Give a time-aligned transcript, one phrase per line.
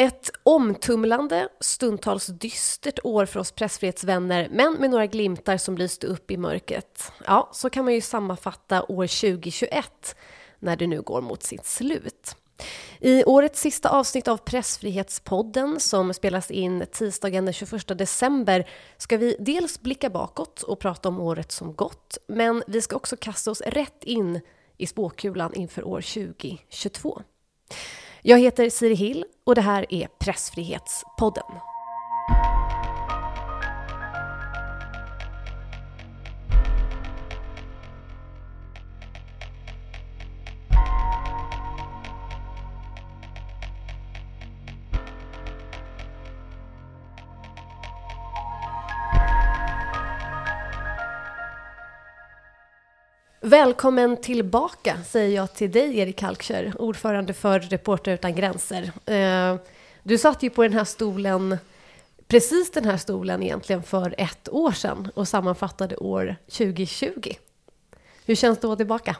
[0.00, 6.30] Ett omtumlande, stundtals dystert år för oss pressfrihetsvänner, men med några glimtar som lyste upp
[6.30, 7.12] i mörkret.
[7.26, 10.16] Ja, så kan man ju sammanfatta år 2021
[10.58, 12.36] när det nu går mot sitt slut.
[13.00, 19.36] I årets sista avsnitt av Pressfrihetspodden som spelas in tisdagen den 21 december ska vi
[19.38, 23.60] dels blicka bakåt och prata om året som gått, men vi ska också kasta oss
[23.60, 24.40] rätt in
[24.76, 27.22] i spåkulan inför år 2022.
[28.22, 31.44] Jag heter Siri Hill och det här är Pressfrihetspodden.
[53.60, 58.92] Välkommen tillbaka, säger jag till dig, Erik Halkskär, ordförande för Reporter utan gränser.
[59.06, 59.56] Eh,
[60.02, 61.58] du satt ju på den här stolen,
[62.28, 67.32] precis den här stolen egentligen, för ett år sedan och sammanfattade år 2020.
[68.26, 69.16] Hur känns det att vara tillbaka?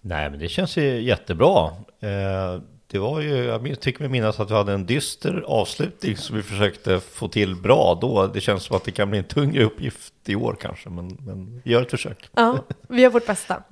[0.00, 1.66] Nej, men det känns ju jättebra.
[2.00, 2.60] Eh,
[2.90, 6.42] det var ju, jag tycker mig minnas att vi hade en dyster avslutning som vi
[6.42, 8.26] försökte få till bra då.
[8.26, 11.62] Det känns som att det kan bli en tungre uppgift i år kanske, men, men
[11.64, 12.30] vi gör ett försök.
[12.34, 13.62] Ja, vi gör vårt bästa.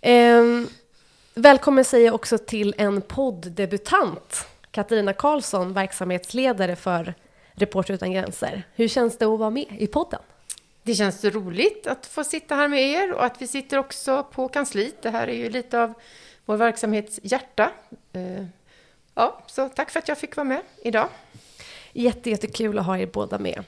[0.00, 0.42] Eh,
[1.34, 7.14] välkommen säger jag också till en podddebutant, Katarina Karlsson, verksamhetsledare för
[7.52, 8.62] Reporter utan gränser.
[8.74, 10.20] Hur känns det att vara med i podden?
[10.82, 14.48] Det känns roligt att få sitta här med er och att vi sitter också på
[14.48, 15.02] kansliet.
[15.02, 15.94] Det här är ju lite av
[16.48, 17.70] vår verksamhets hjärta.
[18.12, 18.44] Eh,
[19.14, 21.08] ja, så tack för att jag fick vara med idag.
[21.92, 23.64] Jätte, jättekul att ha er båda med.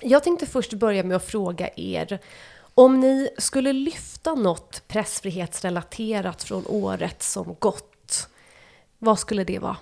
[0.00, 2.18] Jag tänkte först börja med att fråga er
[2.74, 8.28] om ni skulle lyfta något pressfrihetsrelaterat från året som gått.
[8.98, 9.76] Vad skulle det vara?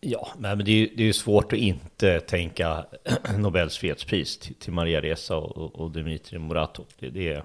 [0.00, 2.86] Ja, men det är, det är svårt att inte tänka
[3.38, 6.86] Nobels fredspris till, till Maria Reza och, och Dmitrij Muratov.
[6.98, 7.42] Det, det,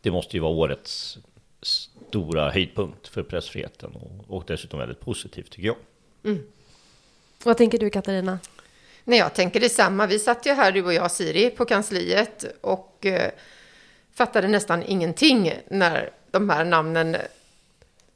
[0.00, 1.18] det måste ju vara årets
[2.10, 5.76] stora höjdpunkt för pressfriheten och, och dessutom väldigt positivt tycker jag.
[6.24, 6.42] Mm.
[7.44, 8.38] Vad tänker du Katarina?
[9.04, 10.06] Nej, jag tänker detsamma.
[10.06, 13.30] Vi satt ju här, du och jag Siri, på kansliet och eh,
[14.14, 17.16] fattade nästan ingenting när de här namnen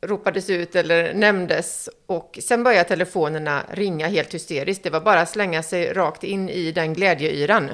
[0.01, 4.83] ropades ut eller nämndes och sen började telefonerna ringa helt hysteriskt.
[4.83, 7.71] Det var bara att slänga sig rakt in i den glädjeyran.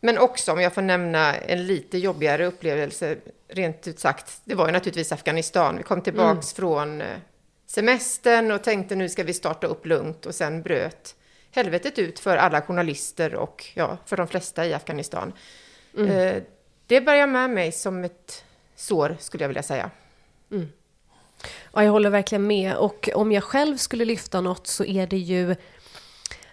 [0.00, 3.16] Men också, om jag får nämna en lite jobbigare upplevelse,
[3.48, 5.76] rent ut sagt, det var ju naturligtvis Afghanistan.
[5.76, 6.70] Vi kom tillbaks mm.
[6.70, 7.18] från eh,
[7.66, 11.14] semestern och tänkte nu ska vi starta upp lugnt och sen bröt
[11.50, 15.32] helvetet ut för alla journalister och ja, för de flesta i Afghanistan.
[15.96, 16.10] Mm.
[16.10, 16.42] Eh,
[16.86, 18.44] det bär jag med mig som ett
[18.76, 19.90] sår, skulle jag vilja säga.
[20.50, 20.68] Mm.
[21.72, 22.76] Ja, jag håller verkligen med.
[22.76, 25.56] Och om jag själv skulle lyfta något så är det ju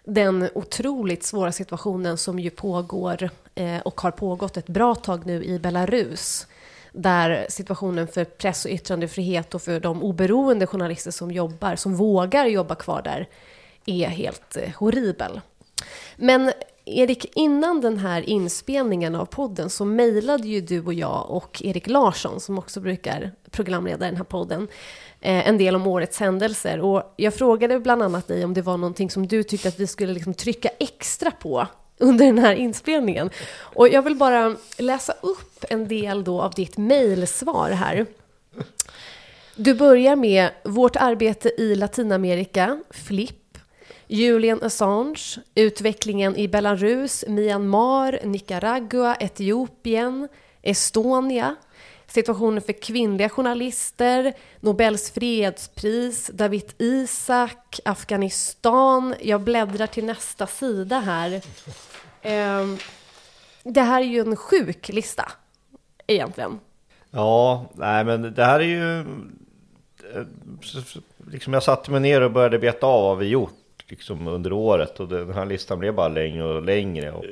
[0.06, 5.44] den otroligt svåra situationen som ju pågår eh, och har pågått ett bra tag nu
[5.44, 6.48] i Belarus
[6.92, 12.46] där situationen för press och yttrandefrihet och för de oberoende journalister som jobbar, som vågar
[12.46, 13.30] jobba kvar där,
[13.86, 15.42] är helt eh, horribel.
[16.16, 16.52] Men
[16.86, 21.88] Erik, innan den här inspelningen av podden så mejlade ju du och jag och Erik
[21.88, 24.68] Larsson, som också brukar programleda den här podden, eh,
[25.26, 26.80] Eh, en del om årets händelser.
[26.80, 29.88] Och jag frågade bland annat dig om det var någonting som du tyckte att vi
[29.88, 33.30] skulle liksom trycka extra på under den här inspelningen.
[33.58, 38.06] Och jag vill bara läsa upp en del då av ditt mejlsvar här.
[39.56, 43.58] Du börjar med vårt arbete i Latinamerika, FLIP,
[44.08, 50.28] Julian Assange, utvecklingen i Belarus, Myanmar, Nicaragua, Etiopien,
[50.62, 51.56] Estonia,
[52.16, 59.16] situationen för kvinnliga journalister, Nobels fredspris, David Isak, Afghanistan.
[59.22, 61.42] Jag bläddrar till nästa sida här.
[62.22, 62.78] Ehm,
[63.64, 65.32] det här är ju en sjuk lista,
[66.08, 66.60] egentligen.
[67.12, 69.00] Ja, nej men det här är ju...
[69.00, 70.24] Eh,
[71.32, 75.00] liksom jag satte mig ner och började beta av vad vi gjort liksom under året
[75.00, 77.12] och den här listan blev bara längre och längre.
[77.12, 77.26] Och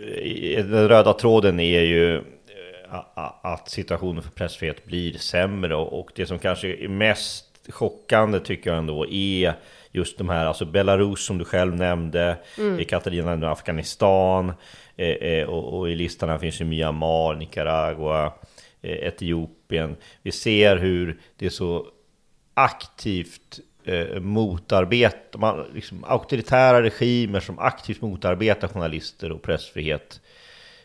[0.55, 2.23] den röda tråden är ju
[3.41, 8.79] att situationen för pressfrihet blir sämre och det som kanske är mest chockande tycker jag
[8.79, 9.55] ändå är
[9.91, 12.85] just de här, alltså Belarus som du själv nämnde, mm.
[12.85, 14.53] Katarina nu Afghanistan
[14.95, 18.33] eh, eh, och, och, i listan här finns ju Myanmar, Nicaragua,
[18.81, 19.95] Etiopien.
[20.21, 21.87] Vi ser hur det är så
[22.53, 30.21] aktivt eh, motarbetar, man, liksom, auktoritära regimer som aktivt motarbetar journalister och pressfrihet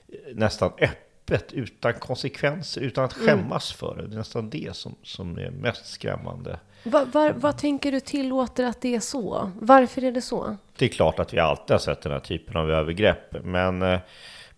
[0.08, 4.06] eh, nästan öppet öppet, utan konsekvenser, utan att skämmas för det.
[4.06, 6.58] Det är nästan det som, som är mest skrämmande.
[6.82, 9.50] Va, va, vad tänker du tillåter att det är så?
[9.60, 10.56] Varför är det så?
[10.76, 13.98] Det är klart att vi alltid har sett den här typen av övergrepp, men eh,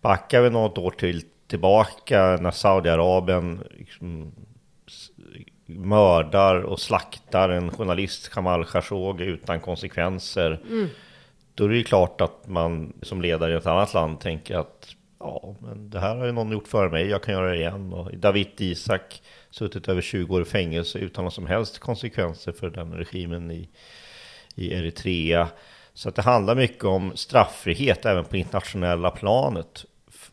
[0.01, 4.31] backar vi något år till tillbaka när Saudiarabien liksom,
[5.65, 10.59] mördar och slaktar en journalist, Kamal Khashoggi, utan konsekvenser.
[11.55, 14.95] Då är det ju klart att man som ledare i ett annat land tänker att
[15.23, 17.93] ja, men det här har ju någon gjort före mig, jag kan göra det igen.
[17.93, 22.69] Och David Isak suttit över 20 år i fängelse utan några som helst konsekvenser för
[22.69, 23.69] den regimen i,
[24.55, 25.47] i Eritrea.
[25.93, 29.85] Så att det handlar mycket om straffrihet även på internationella planet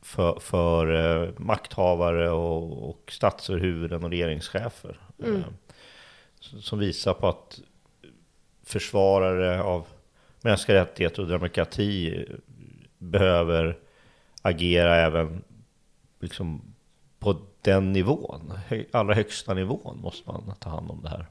[0.03, 0.95] för, för
[1.25, 5.01] eh, makthavare och, och statsöverhuvuden och regeringschefer.
[5.25, 5.41] Eh,
[6.41, 7.61] s- som visar på att
[8.67, 9.87] försvarare av
[10.43, 12.35] mänskliga rättigheter och demokrati eh,
[12.99, 13.79] behöver
[14.49, 15.43] agera även
[16.21, 16.63] liksom
[17.19, 18.53] på den nivån,
[18.91, 21.27] allra högsta nivån måste man ta hand om det här.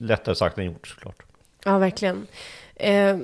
[0.00, 1.22] Lättare sagt än gjort såklart.
[1.64, 2.26] Ja, verkligen.
[2.74, 3.18] Eh,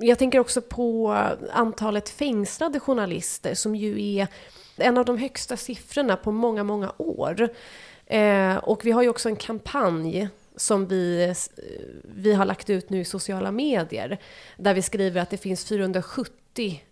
[0.00, 1.12] jag tänker också på
[1.52, 4.28] antalet fängslade journalister som ju är
[4.76, 7.48] en av de högsta siffrorna på många, många år.
[8.06, 11.34] Eh, och vi har ju också en kampanj som vi,
[12.02, 14.18] vi har lagt ut nu i sociala medier
[14.56, 16.37] där vi skriver att det finns 470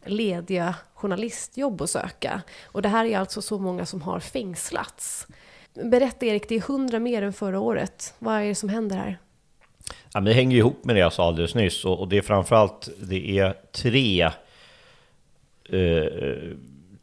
[0.04, 2.42] lediga journalistjobb att söka.
[2.64, 5.26] Och det här är alltså så många som har fängslats.
[5.74, 8.14] Berätta Erik, det är 100 mer än förra året.
[8.18, 9.18] Vad är det som händer här?
[9.88, 12.22] Ja, men det hänger ihop med det jag sa alldeles nyss och, och det är
[12.22, 14.22] framförallt det är tre
[15.68, 16.56] eh,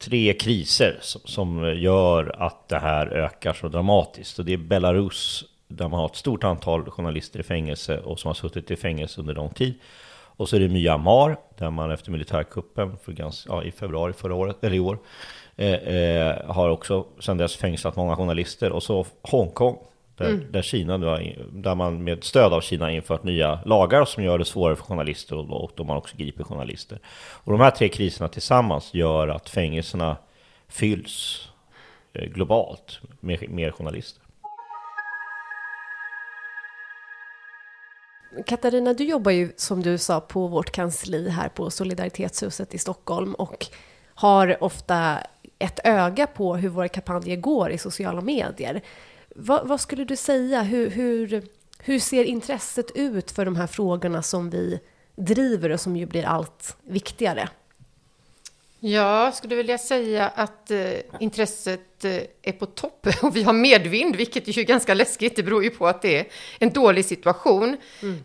[0.04, 4.39] tre kriser som, som gör att det här ökar så dramatiskt.
[4.39, 8.30] Och det är Belarus där man har ett stort antal journalister i fängelse och som
[8.30, 9.74] har suttit i fängelse under lång tid.
[10.38, 14.35] Och så är det Myanmar där man efter militärkuppen för ganska, ja, i februari förra
[14.35, 14.97] året, eller i år
[15.56, 18.71] eh, eh, har också sedan dess fängslat många journalister.
[18.71, 19.77] Och så Hongkong
[20.18, 24.06] där, där, Kina nu har, in- där man med stöd av Kina infört nya lagar
[24.06, 27.00] som gör det svårare för journalister och och då man också griper journalister.
[27.44, 30.18] Och de här tre kriserna tillsammans gör att fängelserna
[30.68, 31.47] fylls
[32.13, 34.23] eh, globalt med mer journalister.
[38.45, 43.33] Katarina, du jobbar ju som du sa på vårt kansli här på Solidaritetshuset i Stockholm
[43.33, 43.65] och
[44.15, 45.18] har ofta
[45.59, 48.81] ett öga på hur våra kampanjer går i sociala medier.
[49.35, 50.62] Vad, vad skulle du säga?
[50.62, 51.44] Hur, hur,
[51.80, 54.79] hur ser intresset ut för de här frågorna som vi
[55.15, 57.50] driver och som ju blir allt viktigare?
[58.85, 64.15] Jag skulle vilja säga att eh, intresset eh, är på topp och vi har medvind,
[64.15, 65.35] vilket är ju ganska läskigt.
[65.35, 66.25] Det beror ju på att det är
[66.59, 67.77] en dålig situation.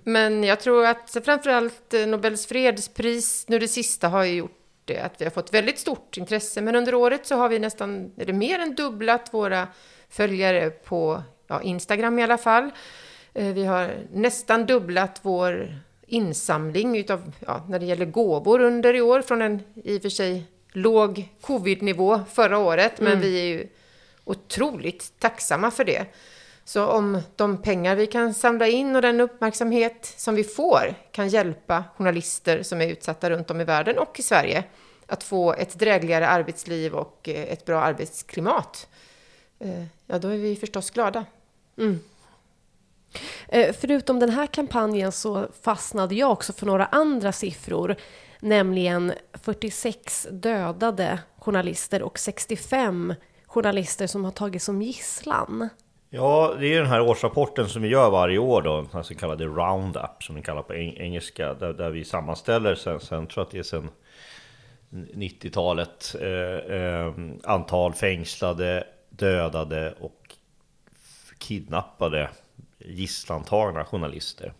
[0.04, 4.98] Men jag tror att framförallt eh, Nobels fredspris, nu det sista, har ju gjort det
[4.98, 6.60] att vi har fått väldigt stort intresse.
[6.60, 9.68] Men under året så har vi nästan, är det mer än dubblat våra
[10.08, 12.70] följare på ja, Instagram i alla fall.
[13.34, 19.00] Eh, Vi har nästan dubblat vår insamling utav, ja, när det gäller gåvor under i
[19.00, 23.68] år från en i och för sig låg covid-nivå förra året, men vi är ju
[24.24, 26.06] otroligt tacksamma för det.
[26.64, 31.28] Så om de pengar vi kan samla in och den uppmärksamhet som vi får kan
[31.28, 34.64] hjälpa journalister som är utsatta runt om i världen och i Sverige
[35.06, 38.88] att få ett drägligare arbetsliv och eh, ett bra arbetsklimat,
[39.58, 41.24] eh, ja då är vi förstås glada.
[41.76, 41.94] Eh,
[43.48, 47.96] Eh, förutom den här kampanjen så fastnade jag också för några andra siffror,
[48.40, 53.14] nämligen 46 dödade journalister och 65
[53.46, 55.68] journalister som har tagits som gisslan.
[56.10, 59.44] Ja, det är den här årsrapporten som vi gör varje år då, den så kallade
[59.44, 63.50] Roundup som vi kallar på engelska, där, där vi sammanställer sen, sen tror jag att
[63.50, 63.90] det är sen
[64.90, 67.12] 90-talet, eh, eh,
[67.44, 70.34] antal fängslade, dödade och
[71.38, 72.30] kidnappade
[72.78, 74.52] gisslantagna journalister.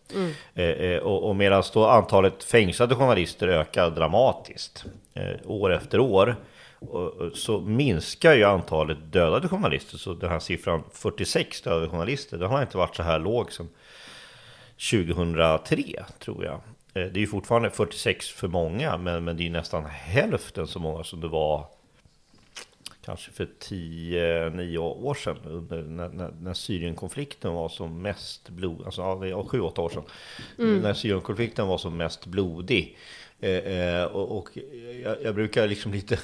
[0.54, 4.84] Eh, eh, och och medan då antalet fängslade journalister ökar dramatiskt
[5.14, 6.37] eh, år efter år
[6.80, 9.98] och- så minskar ju antalet dödade journalister.
[9.98, 13.68] Så den här siffran 46 dödade journalister, den har inte varit så här låg sedan
[14.90, 16.54] 2003 tror jag.
[16.54, 16.60] Eh,
[17.12, 20.78] Det är ju fortfarande 46 för många, men, men det är ju nästan hälften så
[20.78, 21.66] många som det var
[23.08, 29.00] kanske för 10-9 år sedan under, när, när, när Syrienkonflikten var som mest blodig, alltså
[29.00, 30.02] ja, det är 7-8 år sedan,
[30.82, 32.96] när Syrienkonflikten var som mest blodig.
[33.40, 34.48] Eh, eh, och och
[35.02, 36.18] jag, jag brukar liksom lite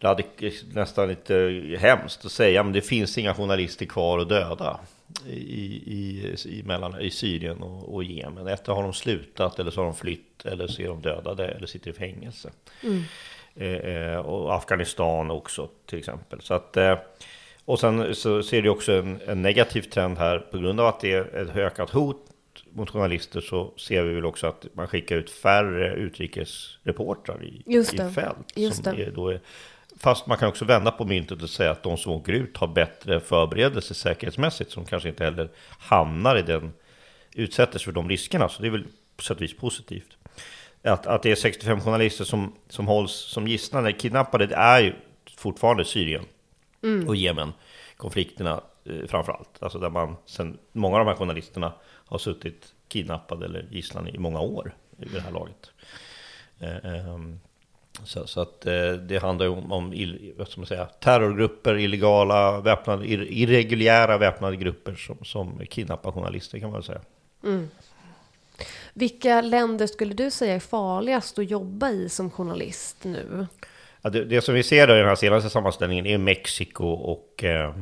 [0.74, 1.34] nästan lite
[1.78, 4.80] hemskt att säga, men det finns inga journalister kvar att döda
[5.26, 5.36] i,
[5.86, 8.46] i, i, mellan, i Syrien och, och Jemen.
[8.46, 11.66] Ett har de slutat, eller så har de flytt, eller så är de dödade, eller
[11.66, 12.50] sitter i fängelse.
[12.82, 13.02] Eh,
[14.18, 16.40] och Afghanistan också till exempel.
[16.40, 16.98] Så att, eh,
[17.64, 21.00] och sen så ser det också en, en, negativ trend här på grund av att
[21.00, 22.26] det är ett ökat hot
[22.72, 27.94] mot journalister så ser vi väl också att man skickar ut färre utrikesreportrar i, Just
[27.94, 28.52] i fält.
[28.54, 29.40] Just som är,
[29.98, 32.68] fast man kan också vända på myntet och säga att de som åker ut har
[32.68, 35.48] bättre förberedelse säkerhetsmässigt som kanske inte heller
[35.78, 36.72] hamnar i den
[37.34, 38.48] utsättes för de riskerna.
[38.48, 38.84] Så det är väl
[39.16, 40.16] på sätt och vis positivt.
[40.82, 44.80] Att, att det är 65 journalister som, som hålls som gisslan eller kidnappade, det är
[44.80, 44.94] ju
[45.36, 46.24] fortfarande Syrien
[46.82, 47.08] mm.
[47.08, 47.52] och Jemen,
[47.96, 49.62] konflikterna eh, framför allt.
[49.62, 54.18] Alltså där man sen, många av de här journalisterna har suttit kidnappade eller gisslan i
[54.18, 55.70] många år i det här laget.
[56.58, 57.18] Eh, eh,
[58.04, 59.90] så, så, att eh, det handlar ju om, om
[60.36, 66.70] vad ska man säga, terrorgrupper, illegala, väpnade, irreguljära väpnade grupper som, som kidnappar journalister kan
[66.70, 67.00] man väl säga.
[67.44, 67.68] Mm.
[68.94, 73.46] Vilka länder skulle du säga är farligast att jobba i som journalist nu?
[74.02, 77.44] Ja, det, det, som vi ser då i den här senaste sammanställningen är Mexiko och
[77.44, 77.74] eh,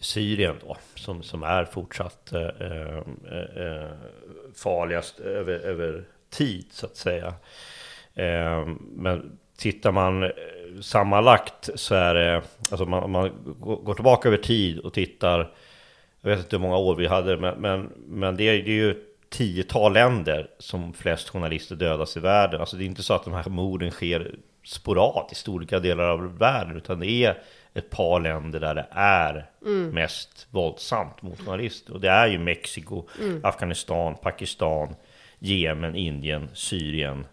[0.00, 2.98] Syrien då, som, som är fortsatt eh, eh,
[3.56, 3.90] eh
[4.54, 7.34] farligast över, över tid så att säga.
[8.14, 10.30] Eh, men tittar man eh,
[10.80, 15.52] sammanlagt så är det, alltså man, man går tillbaka över tid och tittar,
[16.20, 18.74] jag vet inte hur många år vi hade, men, men, men det, är, det är
[18.74, 19.02] ju
[19.36, 22.60] tiotal länder som flest journalister dödas i världen.
[22.60, 26.38] Alltså det är inte så att de här morden sker sporadiskt i olika delar av
[26.38, 27.42] världen, utan det är
[27.74, 29.90] ett par länder där det är mm.
[29.90, 31.92] mest våldsamt mot journalister.
[31.92, 33.40] Och det är ju Mexiko, mm.
[33.44, 34.94] Afghanistan, Pakistan,
[35.38, 37.26] Jemen, Indien, Syrien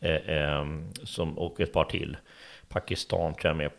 [0.00, 0.64] eh, eh,
[1.02, 2.16] som, och ett par till.
[2.68, 3.70] Pakistan tror jag med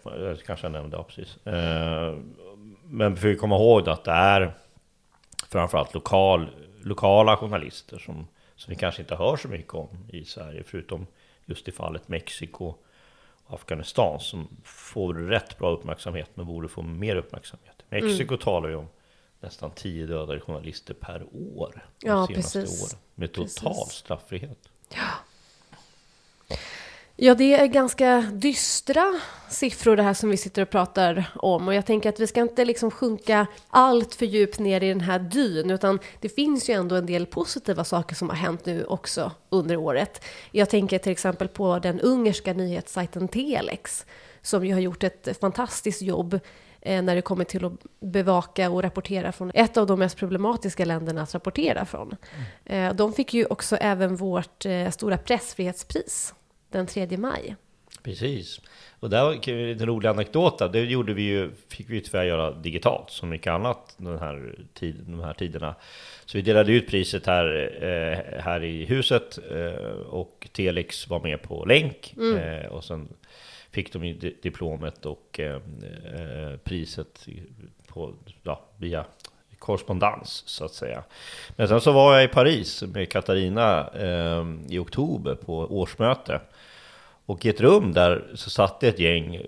[0.46, 1.48] kanske jag nämnde, ja, precis.
[1.48, 2.16] Eh,
[2.84, 4.54] men vi får komma ihåg att det är
[5.50, 6.50] framförallt lokal
[6.86, 11.08] lokala journalister som, som vi kanske inte hör så mycket om i Sverige, förutom
[11.46, 17.16] just i fallet Mexiko och Afghanistan som får rätt bra uppmärksamhet men borde få mer
[17.16, 17.84] uppmärksamhet.
[17.90, 18.44] Mexiko mm.
[18.44, 18.88] talar ju om
[19.40, 22.84] nästan tio dödade journalister per år de ja, senaste precis.
[22.84, 23.94] åren med total precis.
[23.94, 24.70] straffrihet.
[24.90, 25.10] Ja.
[27.18, 29.20] Ja, det är ganska dystra
[29.50, 31.68] siffror det här som vi sitter och pratar om.
[31.68, 35.02] Och jag tänker att vi ska inte liksom sjunka allt för djupt ner i den
[35.02, 38.86] här dyn, utan det finns ju ändå en del positiva saker som har hänt nu
[38.86, 40.26] också under året.
[40.52, 44.06] Jag tänker till exempel på den ungerska nyhetssajten Telex,
[44.42, 46.40] som ju har gjort ett fantastiskt jobb
[46.82, 50.86] eh, när det kommer till att bevaka och rapportera från ett av de mest problematiska
[50.86, 52.16] länderna att rapportera från.
[52.66, 52.96] Mm.
[52.96, 56.34] De fick ju också även vårt eh, stora pressfrihetspris
[56.78, 57.56] den 3 maj.
[58.04, 58.62] Precis.
[59.00, 60.74] Och där var en rolig anekdot.
[60.74, 64.96] Det gjorde vi ju, fick vi tyvärr göra digitalt som mycket annat den här tid,
[65.08, 65.76] de här tiderna.
[66.26, 71.42] Så vi delade ut priset här, eh, här i huset eh, och Telex var med
[71.42, 72.14] på länk.
[72.18, 72.38] Mm.
[72.38, 73.08] Eh, och sen
[73.72, 75.40] fick de diplomet och
[76.64, 77.28] priset
[77.88, 78.14] på,
[78.44, 79.06] ja, via
[79.60, 81.04] korrespondens så att säga.
[81.56, 83.90] Men sen så var jag i Paris med Katarina
[84.70, 86.42] i oktober på årsmöte.
[87.26, 89.42] Och i ett rum där så satt det ett gäng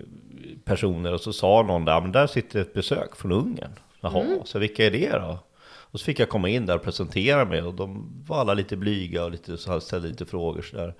[0.64, 3.72] personer och så sa någon där, men där sitter ett besök från Ungern.
[4.00, 4.40] Jaha, mm.
[4.44, 5.38] så vilka är det då?
[5.90, 8.76] Och så fick jag komma in där och presentera mig och de var alla lite
[8.76, 10.94] blyga och lite, så ställde lite frågor sådär.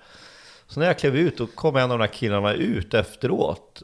[0.67, 3.81] Så när jag klev ut och kom en av de här killarna ut efteråt.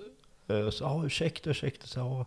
[0.47, 2.25] Eh, sa, ah, ursäkta, ursäkta, så,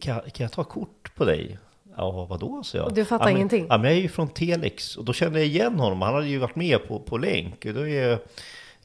[0.00, 1.58] kan, jag, kan jag ta kort på dig?
[1.96, 2.94] Ja, vadå, sa jag.
[2.94, 3.66] Du fattar ja, ingenting?
[3.68, 6.02] Ja, men jag är ju från Telex och då kände jag igen honom.
[6.02, 7.64] Han hade ju varit med på, på länk.
[7.64, 8.18] Då är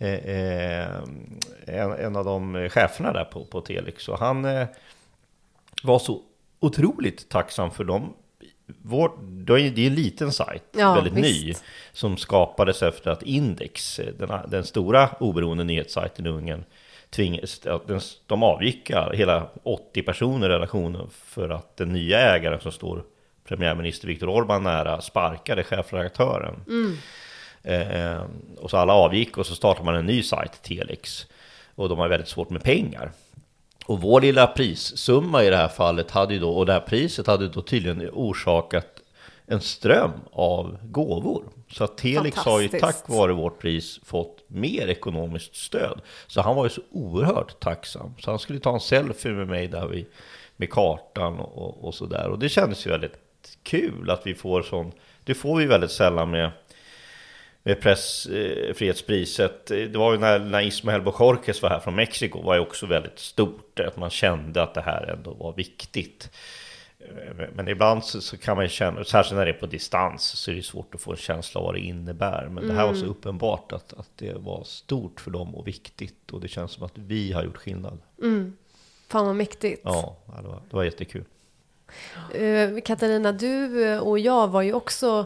[0.01, 4.09] en, en, av de cheferna där på, på Telix.
[4.09, 4.67] Och han eh,
[5.83, 6.21] var så
[6.59, 8.13] otroligt tacksam för dem.
[8.81, 11.45] Vår, det är en liten sajt, ja, väldigt visst.
[11.45, 11.53] ny,
[11.91, 16.63] som skapades efter att Index, den, den stora oberoende nyhetssajten i Ungern,
[17.09, 17.61] tvingades,
[18.25, 23.03] de avgick hela 80 personer i redaktionen för att den nya ägaren som står
[23.43, 26.55] premiärminister Viktor Orbán nära sparkade chefredaktören.
[26.67, 26.97] Mm.
[27.63, 28.21] Eh,
[28.57, 31.27] och så alla avgick och så startade man en ny sajt, Telex.
[31.75, 33.11] Och de har väldigt svårt med pengar.
[33.85, 37.27] Och vår lilla prissumma i det här fallet hade ju då, och det här priset
[37.27, 38.87] hade då tydligen orsakat
[39.45, 41.43] en ström av gåvor.
[41.71, 46.01] Så att Telex har ju tack vare vårt pris fått mer ekonomiskt stöd.
[46.27, 48.13] Så han var ju så oerhört tacksam.
[48.19, 50.07] Så han skulle ta en selfie med mig där vi,
[50.55, 52.27] med kartan och, och sådär.
[52.29, 53.17] Och det kändes ju väldigt
[53.63, 54.91] kul att vi får sån,
[55.23, 56.51] det får vi väldigt sällan med
[57.63, 59.65] med pressfrihetspriset.
[59.65, 63.19] Det var ju när, när Ismael Bojorquez var här från Mexiko var ju också väldigt
[63.19, 63.79] stort.
[63.79, 66.29] Att man kände att det här ändå var viktigt.
[66.99, 70.51] Eh, men ibland så, så, kan man känna, särskilt när det är på distans, så
[70.51, 72.43] är det svårt att få en känsla av vad det innebär.
[72.45, 72.67] Men mm.
[72.67, 73.11] det här var så mm.
[73.11, 76.31] uppenbart att, att det var stort för dem och viktigt.
[76.31, 77.99] Och det känns som att vi har gjort skillnad.
[78.21, 78.57] Mm.
[79.07, 79.81] Fan vad mäktigt.
[79.83, 81.23] Ja, det var, det var jättekul.
[82.41, 85.25] Uh, Katarina, du och jag var ju också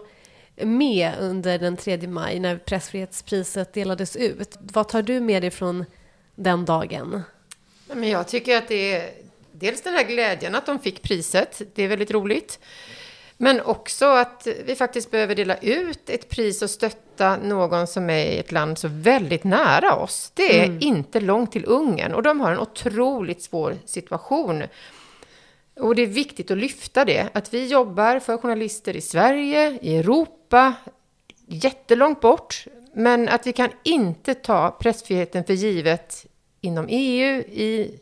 [0.56, 4.58] med under den 3 maj när pressfrihetspriset delades ut.
[4.60, 5.86] Vad tar du med dig från
[6.36, 7.22] den dagen?
[7.88, 9.12] Men jag tycker att det är
[9.52, 12.60] dels den här glädjen att de fick priset, det är väldigt roligt.
[13.38, 18.26] Men också att vi faktiskt behöver dela ut ett pris och stötta någon som är
[18.26, 20.32] i ett land så väldigt nära oss.
[20.34, 20.78] Det är mm.
[20.82, 24.64] inte långt till Ungern och de har en otroligt svår situation.
[25.80, 29.98] Och det är viktigt att lyfta det, att vi jobbar för journalister i Sverige, i
[29.98, 30.45] Europa,
[31.48, 36.26] jättelångt bort, men att vi kan inte ta pressfriheten för givet
[36.62, 38.00] inom EU, i,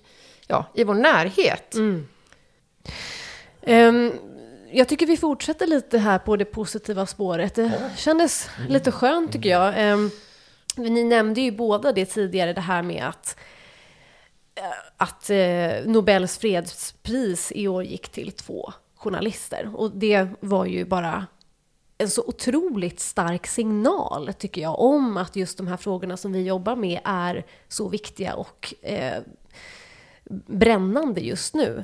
[0.48, 1.75] ja, i vår närhet.
[1.75, 2.07] Mm.
[3.62, 4.12] Um,
[4.72, 7.55] jag tycker vi fortsätter lite här på det positiva spåret.
[7.55, 9.93] Det kändes lite skönt tycker jag.
[9.93, 10.12] Um,
[10.75, 13.38] ni nämnde ju båda det tidigare, det här med att
[14.55, 14.63] eh,
[14.98, 19.72] att eh, Nobels fredspris i år gick till två journalister.
[19.75, 21.27] Och det var ju bara
[22.03, 26.43] en så otroligt stark signal, tycker jag, om att just de här frågorna som vi
[26.43, 29.22] jobbar med är så viktiga och eh,
[30.48, 31.83] brännande just nu.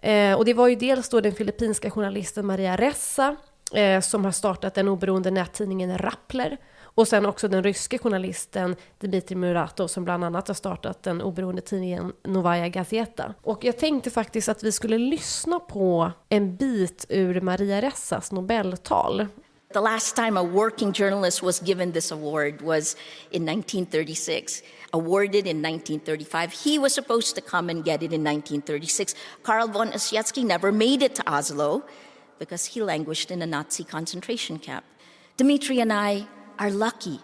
[0.00, 3.36] Eh, och det var ju dels då den filippinska journalisten Maria Ressa
[3.74, 6.56] eh, som har startat den oberoende nättidningen Rappler
[6.94, 11.62] och sen också den ryske journalisten Dmitrij Muratov som bland annat har startat den oberoende
[11.62, 13.34] tidningen Novaya Gazeta.
[13.42, 19.26] Och jag tänkte faktiskt att vi skulle lyssna på en bit ur Maria Ressas Nobeltal.
[19.72, 22.96] The last time a working journalist was given this award was
[23.30, 24.62] in 1936.
[24.92, 26.52] Awarded in 1935.
[26.52, 29.14] He was supposed to come and get it in 1936.
[29.44, 31.84] Karl von Ossietzky never made it to Oslo
[32.40, 34.84] because he languished in a Nazi concentration camp.
[35.36, 36.26] Dmitri and I
[36.58, 37.20] are lucky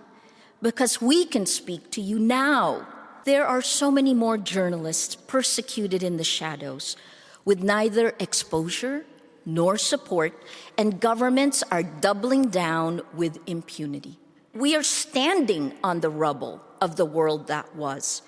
[0.62, 2.87] because we can speak to you now.
[3.25, 6.97] There are so many more journalists persecuted in the shadows
[7.45, 9.05] with neither exposure
[9.47, 10.35] nor support,
[10.76, 14.19] and governments are doubling down with impunity.
[14.53, 18.23] We are standing on the rubble of the world that was.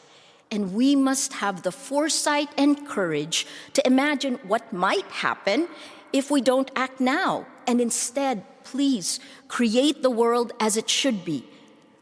[0.50, 5.68] And we must have the foresight and courage to imagine what might happen
[6.12, 11.44] if we don't act now and instead please create the world as it should be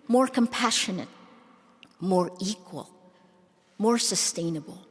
[0.09, 1.09] more compassionate,
[1.99, 2.89] more equal,
[3.79, 4.86] more sustainable.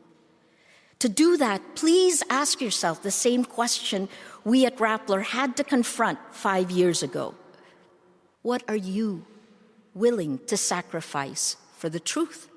[1.00, 4.08] To do that, please ask yourself the same question
[4.44, 7.34] we at Rappler had to confront five years ago.
[8.42, 9.26] What are you
[9.94, 12.48] willing to sacrifice for the truth?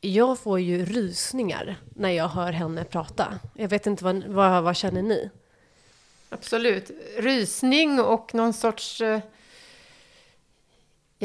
[0.00, 3.40] Jag får ju rysningar när jag hör henne prata.
[3.54, 5.30] Jag vet inte, vad, vad, vad känner ni?
[6.28, 6.90] Absolut.
[7.18, 9.20] Rysning och någon sorts eh,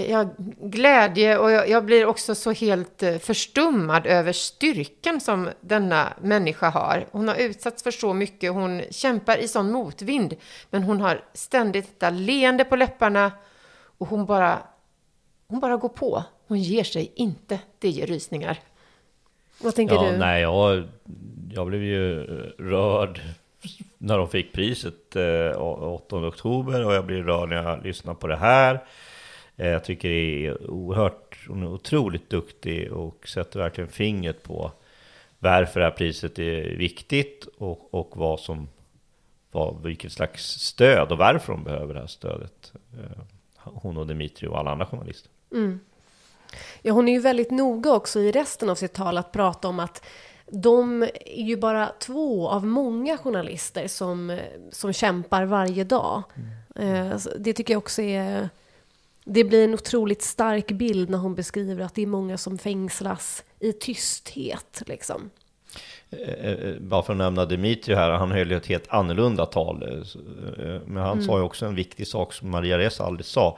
[0.07, 0.25] ja,
[0.61, 6.69] glädje och jag, jag, blir också så helt eh, förstummad över styrkan som denna människa
[6.69, 7.05] har.
[7.11, 10.35] Hon har utsatts för så mycket, hon kämpar i sån motvind,
[10.69, 13.31] men hon har ständigt detta leende på läpparna
[13.97, 14.59] och hon bara,
[15.47, 16.23] hon bara går på.
[16.47, 17.59] Hon ger sig inte.
[17.79, 18.59] Det ger rysningar.
[19.61, 20.17] Vad tänker ja, du?
[20.17, 20.83] Nej, jag,
[21.51, 22.23] jag blev ju
[22.57, 23.21] rörd
[23.97, 28.27] när de fick priset eh, 8 oktober och jag blir rörd när jag lyssnar på
[28.27, 28.83] det här.
[29.59, 34.71] Eh, jag tycker det är oerhört, hon är otroligt duktig och sätter verkligen fingret på
[35.39, 38.69] varför det här priset är viktigt och, och vad som,
[39.51, 42.73] vad, vilket slags stöd och varför de behöver det här stödet.
[42.93, 43.23] Eh,
[43.55, 45.31] hon och Dimitri och alla andra journalister.
[45.51, 45.79] Mm.
[46.81, 49.79] Ja, hon är ju väldigt noga också i resten av sitt tal att prata om
[49.79, 50.05] att
[50.51, 54.39] de är ju bara två av många journalister som,
[54.71, 56.23] som kämpar varje dag.
[56.75, 57.19] Mm.
[57.37, 58.49] Det tycker jag också är...
[59.23, 63.43] Det blir en otroligt stark bild när hon beskriver att det är många som fängslas
[63.59, 64.83] i tysthet.
[64.87, 65.29] Liksom.
[66.09, 70.05] Eh, eh, bara för att nämna Dimitri här, han höll ju ett helt annorlunda tal.
[70.85, 71.21] Men han mm.
[71.21, 73.57] sa ju också en viktig sak som Maria Reza aldrig sa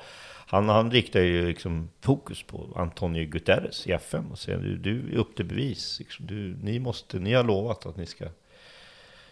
[0.51, 5.13] han, han riktar ju liksom fokus på Antonio Guterres i FN och säger du, du
[5.13, 5.99] är upp till bevis.
[5.99, 8.25] Liksom, du, ni, måste, ni har lovat att ni ska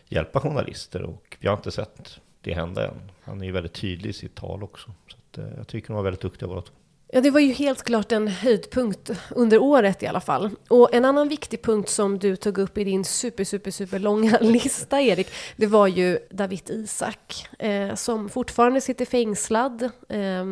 [0.07, 3.11] hjälpa journalister och vi har inte sett det hända än.
[3.23, 4.91] Han är ju väldigt tydlig i sitt tal också.
[5.07, 6.73] Så att, eh, jag tycker de var väldigt duktiga båda två.
[7.11, 10.49] Ja, det var ju helt klart en höjdpunkt under året i alla fall.
[10.67, 14.37] Och en annan viktig punkt som du tog upp i din super, super, super långa
[14.41, 19.83] lista, Erik, det var ju David Isak, eh, som fortfarande sitter fängslad.
[20.09, 20.45] Eh,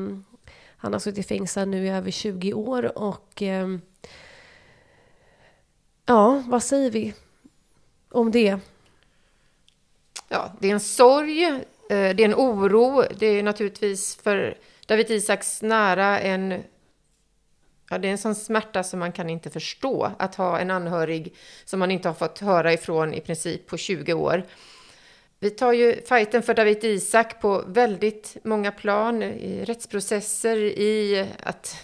[0.80, 3.68] han har suttit fängslad nu i över 20 år och eh,
[6.06, 7.14] ja, vad säger vi
[8.10, 8.60] om det?
[10.28, 15.12] ja, det är en sorg, Eh, det är en oro, det är naturligtvis för David
[15.12, 16.64] Isaks nära en
[17.90, 21.36] Ja, det är en sån smärta som man kan inte förstå, att ha en anhörig
[21.66, 24.44] som man inte har fått höra ifrån i princip på 20 år.
[25.40, 31.76] Vi tar ju fighten för David Isak på väldigt många plan, i rättsprocesser, i att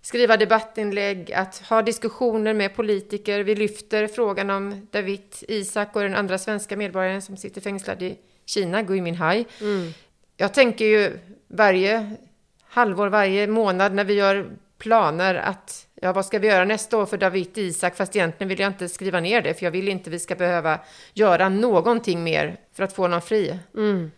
[0.00, 3.40] skriva debattinlägg, att ha diskussioner med politiker.
[3.40, 8.18] Vi lyfter frågan om David Isak och den andra svenska medborgaren som sitter fängslad i
[8.50, 9.44] Kina, Gui Minhai.
[9.60, 9.92] Mm.
[10.36, 12.16] Jag tänker ju varje
[12.62, 17.06] halvår, varje månad när vi gör planer att ja, vad ska vi göra nästa år
[17.06, 17.96] för David Isak?
[17.96, 20.78] Fast egentligen vill jag inte skriva ner det, för jag vill inte vi ska behöva
[21.14, 23.58] göra någonting mer för att få någon fri.
[23.76, 24.10] Mm.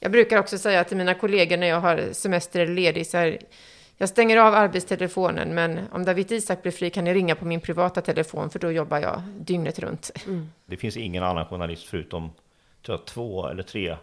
[0.00, 3.38] Jag brukar också säga till mina kollegor när jag har semester eller ledig, så här,
[3.96, 7.60] jag stänger av arbetstelefonen, men om David Isak blir fri kan ni ringa på min
[7.60, 10.10] privata telefon, för då jobbar jag dygnet runt.
[10.26, 10.50] Mm.
[10.66, 12.30] Det finns ingen annan journalist förutom
[12.88, 13.96] tror jag, två eller tre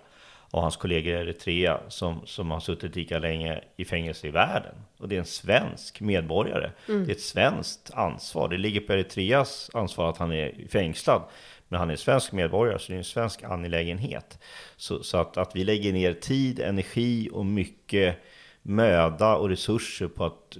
[0.51, 4.75] och hans kollegor i Eritrea som, som har suttit lika länge i fängelse i världen.
[4.97, 6.71] Och det är en svensk medborgare.
[6.89, 7.05] Mm.
[7.05, 8.49] Det är ett svenskt ansvar.
[8.49, 11.21] Det ligger på Eritreas ansvar att han är fängslad.
[11.67, 14.39] Men han är svensk medborgare, så det är en svensk angelägenhet.
[14.75, 18.17] Så, så att, att vi lägger ner tid, energi och mycket
[18.61, 20.57] möda och resurser på att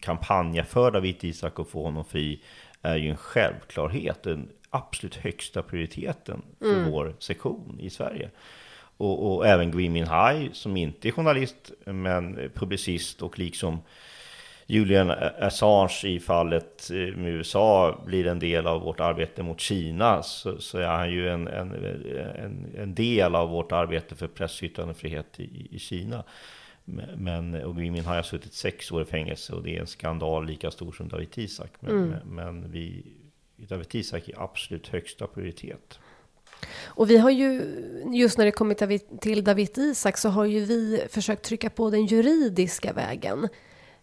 [0.00, 2.42] kampanja för Dawit Isak och få honom fri
[2.82, 4.22] är ju en självklarhet.
[4.22, 6.90] Den absolut högsta prioriteten för mm.
[6.90, 8.30] vår sektion i Sverige
[9.00, 13.78] och, och även Gui Minhai som inte är journalist men publicist och liksom
[14.66, 20.58] Julian Assange i fallet med USA blir en del av vårt arbete mot Kina så,
[20.58, 21.72] så är han ju en, en,
[22.36, 26.24] en, en, del av vårt arbete för press och yttrandefrihet i, i Kina.
[27.16, 30.46] Men, och Gui Minhai har suttit sex år i fängelse och det är en skandal
[30.46, 31.70] lika stor som David Isak.
[31.80, 32.18] Men, mm.
[32.24, 33.02] men vi,
[33.68, 35.98] David Isak är absolut högsta prioritet.
[36.84, 37.62] Och vi har ju,
[38.14, 42.06] just när det kommer till David Isak, så har ju vi försökt trycka på den
[42.06, 43.48] juridiska vägen.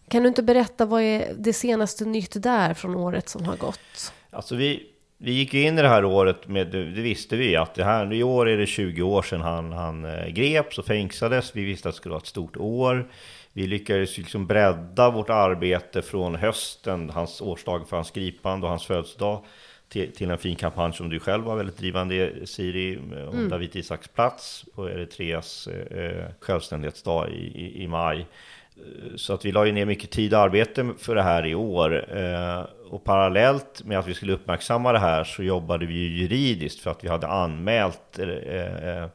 [0.09, 4.13] Kan du inte berätta vad är det senaste nytt där från året som har gått?
[4.29, 7.83] Alltså vi, vi gick in i det här året med, det visste vi, att det
[7.83, 11.55] här, i år är det 20 år sedan han, han eh, greps och fängslades.
[11.55, 13.11] Vi visste att det skulle vara ett stort år.
[13.57, 18.85] Vi lyckades liksom bredda vårt arbete från hösten, hans årsdag för hans gripande och hans
[18.85, 19.45] födelsedag,
[19.89, 23.49] till, till, en fin kampanj som du själv var väldigt drivande Siri, om mm.
[23.49, 28.19] David Isaks plats på Eritreas eh, självständighetsdag i, i, i, maj.
[28.19, 31.55] Eh, så att vi la ju ner mycket tid och arbete för det här i
[31.55, 32.17] år.
[32.17, 36.79] Eh, och parallellt med att vi skulle uppmärksamma det här så jobbade vi ju juridiskt
[36.79, 39.07] för att vi hade anmält eh, eh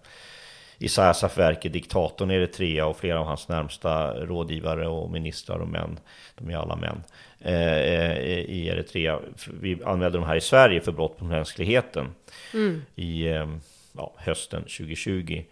[0.82, 5.98] Isaias Afwerki, diktatorn i Eritrea och flera av hans närmsta rådgivare och ministrar och män,
[6.34, 7.02] de är alla män,
[7.40, 9.18] eh, i Eritrea.
[9.60, 12.14] Vi anmälde de här i Sverige för brott mot mänskligheten
[12.54, 12.82] mm.
[12.94, 13.48] i eh,
[13.92, 15.42] ja, hösten 2020.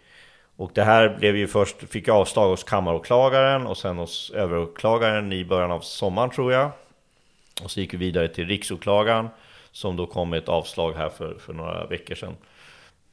[0.55, 5.45] Och det här blev ju först, fick avslag hos kammaråklagaren och sen hos överåklagaren i
[5.45, 6.71] början av sommaren tror jag.
[7.63, 9.29] Och så gick vi vidare till riksåklagaren
[9.71, 12.35] som då kom med ett avslag här för, för några veckor sedan.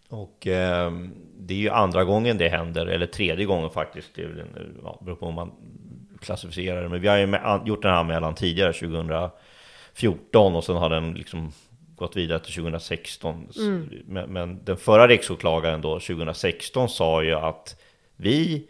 [0.09, 0.93] Och eh,
[1.39, 4.15] det är ju andra gången det händer, eller tredje gången faktiskt.
[4.15, 4.47] Det är
[4.83, 5.53] ja, beror på om man
[6.21, 6.89] klassificerar det.
[6.89, 11.53] Men vi har ju gjort den här anmälan tidigare, 2014, och sen har den liksom
[11.97, 13.49] gått vidare till 2016.
[13.59, 13.91] Mm.
[14.07, 17.81] Men, men, den förra riksåklagaren då, 2016, sa ju att
[18.17, 18.69] vi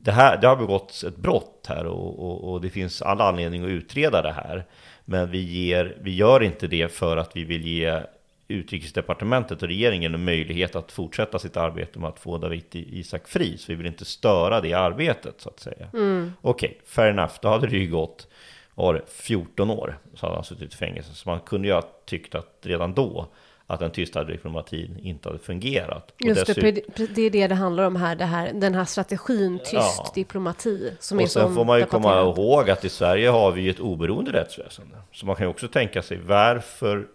[0.00, 3.64] det, här, det har begåtts ett brott här och, och, och, det finns all anledning
[3.64, 4.64] att utreda det här.
[5.04, 8.00] Men vi, ger, vi gör inte det för att vi vill ge
[8.48, 13.58] utrikesdepartementet och regeringen en möjlighet att fortsätta sitt arbete med att få David Isak fri.
[13.58, 15.88] Så vi vill inte störa det arbetet så att säga.
[15.92, 16.32] Mm.
[16.40, 18.28] Okej, okay, fair enough, då hade det ju gått
[18.74, 21.14] var det, 14 år så hade han suttit i fängelse.
[21.14, 23.26] Så man kunde ju ha tyckt att redan då
[23.66, 26.12] att den tysta diplomatin inte hade fungerat.
[26.18, 26.70] Just det,
[27.14, 30.10] det är det det handlar om här, här den här strategin tyst ja.
[30.14, 30.92] diplomati.
[31.00, 33.80] Som och är sen får man ju komma ihåg att i Sverige har vi ett
[33.80, 34.96] oberoende rättsväsende.
[35.12, 37.06] Så man kan ju också tänka sig varför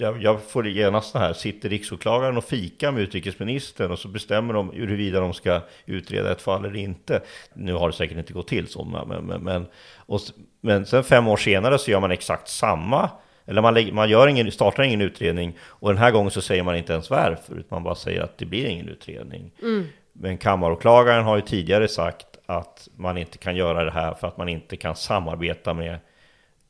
[0.00, 4.54] jag, jag får genast så här, sitter riksåklagaren och fikar med utrikesministern och så bestämmer
[4.54, 7.22] de huruvida de ska utreda ett fall eller inte.
[7.54, 10.20] Nu har det säkert inte gått till så, men, men, men, och,
[10.60, 13.10] men sen fem år senare så gör man exakt samma
[13.46, 16.76] eller man, man gör ingen, startar ingen utredning och den här gången så säger man
[16.76, 19.50] inte ens varför, utan man bara säger att det blir ingen utredning.
[19.62, 19.84] Mm.
[20.12, 24.36] Men kammaråklagaren har ju tidigare sagt att man inte kan göra det här för att
[24.36, 25.98] man inte kan samarbeta med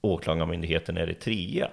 [0.00, 1.68] åklagarmyndigheten Eritrea.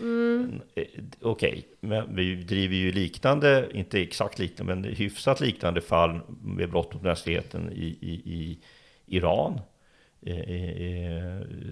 [0.00, 0.60] Mm.
[0.74, 0.84] Eh,
[1.20, 1.62] okej, okay.
[1.80, 7.02] men vi driver ju liknande, inte exakt liknande, men hyfsat liknande fall med brott mot
[7.02, 8.58] mänskligheten i, i, i
[9.06, 9.60] Iran,
[10.20, 11.22] i, i,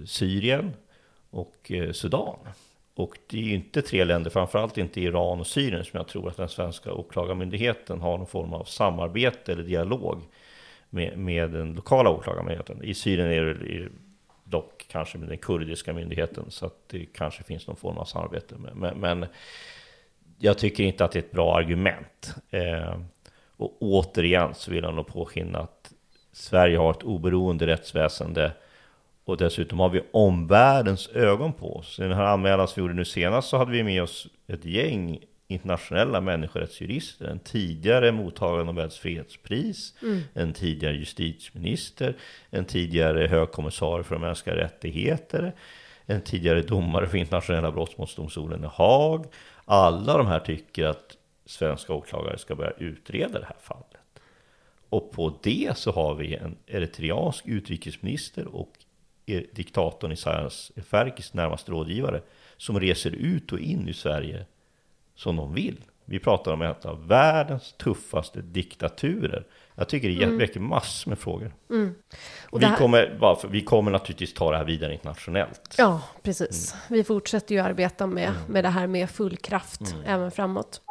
[0.05, 0.73] Syrien
[1.29, 2.35] och eh, Sudan.
[2.93, 6.29] Och det är ju inte tre länder, framförallt inte Iran och Syrien, som jag tror
[6.29, 10.21] att den svenska åklagarmyndigheten har någon form av samarbete eller dialog
[10.89, 12.83] med, med den lokala åklagarmyndigheten.
[12.83, 13.89] I Syrien är det
[14.49, 18.55] dock kanske med den kurdiska myndigheten, så att det kanske finns någon form av samarbete.
[18.73, 19.25] Men, men
[20.39, 22.35] jag tycker inte att det är ett bra argument.
[22.49, 22.99] Eh,
[23.57, 25.93] och återigen så vill jag nog påskina att
[26.31, 28.51] Sverige har ett oberoende rättsväsende
[29.25, 31.99] och dessutom har vi omvärldens ögon på oss.
[31.99, 34.65] I den här anmälan som vi gjorde nu senast så hade vi med oss ett
[34.65, 35.19] gäng
[35.51, 37.25] internationella människorättsjurister.
[37.25, 40.21] En tidigare mottagare av Nobels fredspris, mm.
[40.33, 42.15] en tidigare justitieminister,
[42.49, 45.55] en tidigare högkommissarie för de mänskliga rättigheter,
[46.05, 49.25] en tidigare domare för internationella brottmålsdomstolen i Haag.
[49.65, 53.85] Alla de här tycker att svenska åklagare ska börja utreda det här fallet.
[54.89, 58.71] Och på det så har vi en eritreansk utrikesminister och
[59.51, 62.21] diktatorn Isaias Efwerkis närmaste rådgivare
[62.57, 64.45] som reser ut och in i Sverige
[65.19, 65.77] som de vill.
[66.05, 69.45] Vi pratar om en av världens tuffaste diktaturer.
[69.75, 70.37] Jag tycker det mm.
[70.37, 71.53] väcker massor med frågor.
[71.69, 71.95] Mm.
[72.49, 72.75] Och vi, här...
[72.75, 75.75] kommer, vi kommer naturligtvis ta det här vidare internationellt.
[75.77, 76.73] Ja, precis.
[76.73, 76.83] Mm.
[76.87, 78.41] Vi fortsätter ju arbeta med, mm.
[78.47, 80.03] med det här med full kraft mm.
[80.05, 80.81] även framåt.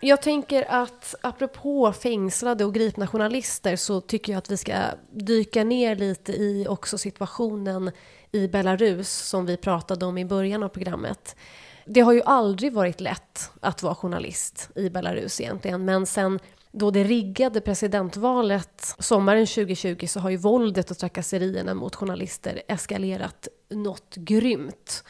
[0.00, 4.74] Jag tänker att apropå fängslade och gripna journalister så tycker jag att vi ska
[5.10, 7.90] dyka ner lite i också situationen
[8.32, 11.36] i Belarus som vi pratade om i början av programmet.
[11.84, 16.38] Det har ju aldrig varit lätt att vara journalist i Belarus egentligen, men sen
[16.72, 23.48] då det riggade presidentvalet sommaren 2020 så har ju våldet och trakasserierna mot journalister eskalerat
[23.70, 25.04] något grymt.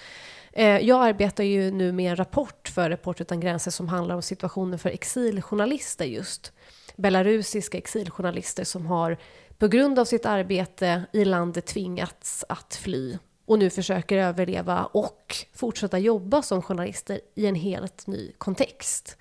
[0.58, 4.22] Eh, jag arbetar ju nu med en rapport för Rapport utan gränser som handlar om
[4.22, 6.52] situationen för exiljournalister just.
[6.96, 9.18] Belarusiska exiljournalister som har
[9.58, 15.36] på grund av sitt arbete i landet tvingats att fly och nu försöker överleva och
[15.54, 19.16] fortsätta jobba som journalister i en helt ny kontext.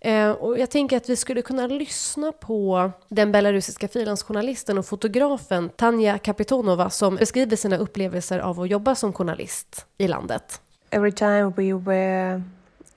[0.00, 5.68] Eh, och jag tänker att vi skulle kunna lyssna på den belarusiska frilansjournalisten och fotografen
[5.68, 10.60] Tanja Kapitonova som beskriver sina upplevelser av att jobba som journalist i landet.
[10.94, 12.40] Every time we were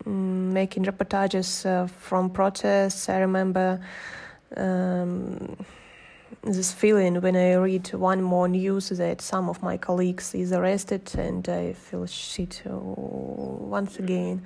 [0.05, 3.81] mm, making reportages uh, from protests, I remember
[4.55, 5.57] um,
[6.43, 11.11] this feeling when I read one more news that some of my colleagues is arrested
[11.17, 14.43] and I feel shit once again.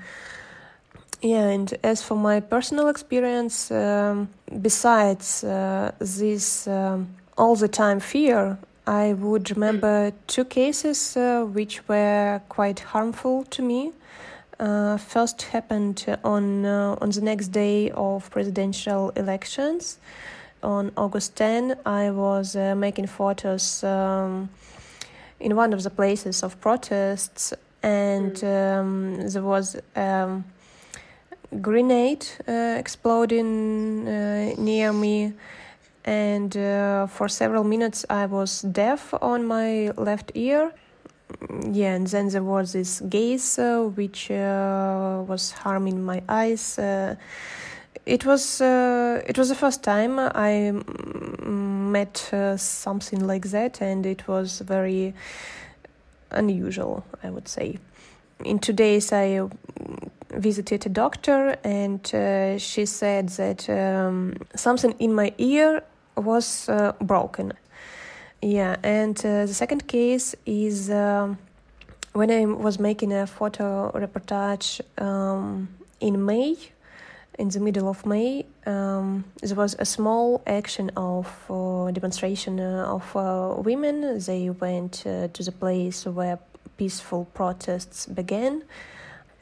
[1.22, 4.30] Yeah, and as for my personal experience, um,
[4.62, 11.88] besides uh, this um, all the time fear, I would remember two cases uh, which
[11.88, 13.92] were quite harmful to me.
[14.60, 20.00] Uh, first happened on uh, on the next day of presidential elections.
[20.64, 24.50] On August 10, I was uh, making photos um,
[25.40, 28.80] in one of the places of protests, and mm.
[28.80, 29.78] um, there was.
[29.96, 30.44] Um,
[31.60, 35.34] grenade uh, exploding uh, near me
[36.06, 40.74] and uh, for several minutes I was deaf on my left ear.
[41.72, 46.78] Yeah, and then there was this gaze uh, which uh, was harming my eyes.
[48.06, 50.74] it was it was the first time I
[51.46, 52.18] met
[52.58, 55.14] something like that, and it was very
[56.32, 57.80] unusual, I would say.
[58.44, 59.48] In two days, I
[60.34, 65.84] visited a doctor and uh, she said that um, something in my ear
[66.22, 67.54] was uh, broken.
[68.42, 71.38] Yeah, and uh, the second case is um,
[72.14, 76.56] when I was making a photo reportage um, in May,
[77.38, 82.96] in the middle of May, um, there was a small action of uh, demonstration uh,
[82.96, 84.20] of uh, women.
[84.20, 86.40] They went to the place where
[86.78, 88.64] peaceful protests began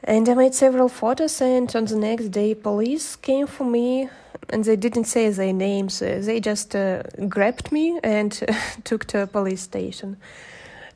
[0.02, 4.08] and I made several photos, and on the next day, police came for me,
[4.52, 6.02] and they didn't say their names.
[6.02, 8.32] Uh, they just uh, grabbed me and
[8.84, 10.16] took to a police station.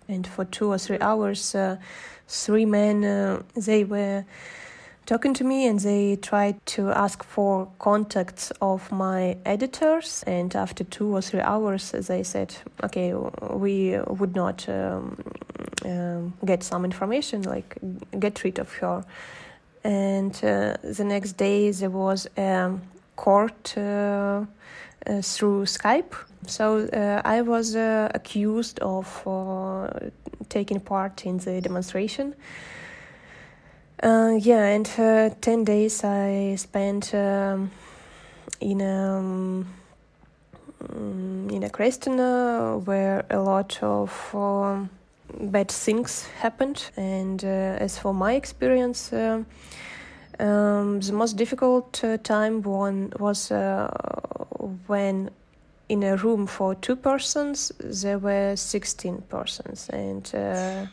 [0.09, 1.77] And for two or three hours, uh,
[2.29, 4.25] three men, uh, they were
[5.07, 10.83] talking to me and they tried to ask for contacts of my editors and after
[10.85, 13.13] two or three hours they said okay
[13.51, 15.19] we would not um,
[15.85, 17.77] um, get some information like
[18.19, 19.05] get rid of her
[19.83, 22.73] and uh, the next day there was a
[23.17, 26.15] court uh, uh, through skype
[26.47, 29.89] so uh, i was uh, accused of uh,
[30.49, 32.35] taking part in the demonstration
[34.03, 37.71] uh, yeah, and uh, 10 days I spent um,
[38.61, 39.67] in, a, um,
[40.95, 44.91] in in a Kristina where a lot of um,
[45.41, 46.91] bad things happened.
[46.97, 49.45] And uh, as for my experience, uh,
[50.41, 53.89] um, the most difficult uh, time one was uh,
[54.87, 55.31] when
[55.89, 60.87] in a room for two persons there were 16 persons and uh,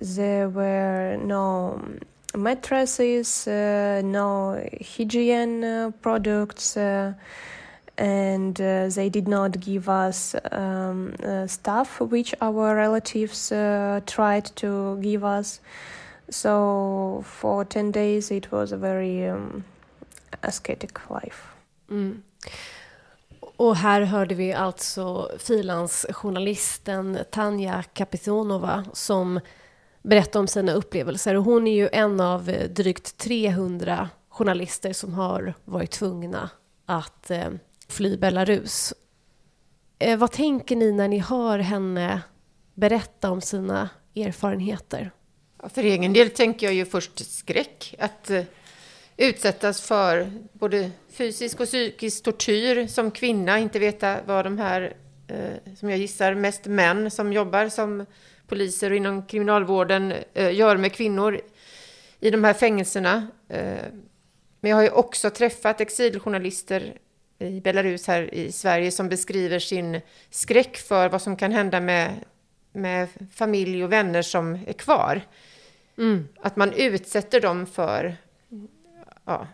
[0.00, 1.80] there were no
[2.36, 7.14] mattresses, uh, no hygiene uh, products, uh,
[7.98, 14.44] and uh, they did not give us um, uh, stuff which our relatives uh, tried
[14.56, 15.60] to give us.
[16.28, 19.64] So for 10 days it was a very um,
[20.40, 21.42] ascetic life.
[21.90, 22.22] Mm.
[23.56, 29.40] Och här hörde vi alltså frilansjournalisten Tanja Kapitonova som
[30.02, 31.34] berättade om sina upplevelser.
[31.34, 36.50] Och hon är ju en av eh, drygt 300 journalister som har varit tvungna
[36.86, 37.48] att eh,
[37.88, 38.94] fly Belarus.
[39.98, 42.22] Eh, vad tänker ni när ni hör henne
[42.74, 45.10] berätta om sina erfarenheter?
[45.68, 47.94] För egen del tänker jag ju först skräck.
[47.98, 48.44] Att eh,
[49.16, 54.96] utsättas för både fysisk och psykisk tortyr som kvinna, inte veta vad de här,
[55.28, 58.06] eh, som jag gissar, mest män som jobbar som
[58.46, 61.40] poliser och inom kriminalvården eh, gör med kvinnor
[62.20, 63.28] i de här fängelserna.
[64.60, 66.98] Men jag har ju också träffat exiljournalister
[67.38, 70.00] i Belarus här i Sverige som beskriver sin
[70.30, 72.14] skräck för vad som kan hända med,
[72.72, 75.22] med familj och vänner som är kvar.
[75.98, 76.28] Mm.
[76.40, 78.16] Att man utsätter dem för
[79.24, 79.46] ja,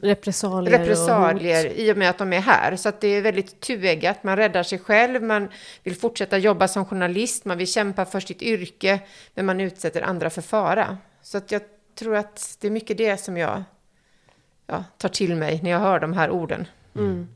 [0.00, 2.76] repressalier, repressalier i och med att de är här.
[2.76, 4.24] Så att det är väldigt tueggat.
[4.24, 5.48] Man räddar sig själv, man
[5.82, 9.00] vill fortsätta jobba som journalist, man vill kämpa för sitt yrke,
[9.34, 10.98] men man utsätter andra för fara.
[11.22, 11.62] Så att jag
[11.94, 13.62] tror att det är mycket det som jag
[14.66, 16.66] ja, tar till mig när jag hör de här orden.
[16.94, 17.10] Mm.
[17.10, 17.28] mm.